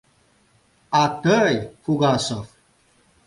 [1.01, 2.45] —А тый, Фугасов!..